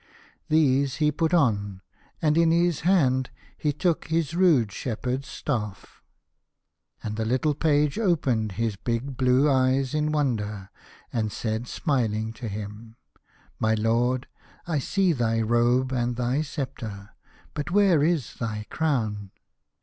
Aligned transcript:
These 0.49 0.95
he 0.95 1.11
put 1.11 1.31
on, 1.31 1.81
and 2.23 2.35
in 2.35 2.49
his 2.49 2.79
hand 2.79 3.29
he 3.55 3.71
took 3.71 4.07
his 4.07 4.33
rude 4.33 4.71
shep 4.71 5.05
herd's 5.05 5.27
staff. 5.27 6.01
And 7.03 7.17
the 7.17 7.23
little 7.23 7.53
page 7.53 7.99
opened 7.99 8.53
his 8.53 8.77
big 8.77 9.15
blue 9.15 9.47
eyes 9.47 9.93
in 9.93 10.11
wonder, 10.11 10.71
and 11.13 11.31
said 11.31 11.67
smiling 11.67 12.33
to 12.33 12.47
him," 12.47 12.95
My 13.59 13.75
20 13.75 13.75
The 13.77 13.83
Young 13.87 13.93
King. 13.93 13.99
lord, 14.01 14.27
I 14.65 14.79
see 14.79 15.13
thy 15.13 15.39
robe 15.39 15.91
and 15.91 16.15
thy 16.15 16.41
sceptre, 16.41 17.11
but 17.53 17.69
where 17.69 18.03
is 18.03 18.33
thy 18.39 18.65
crown 18.71 19.29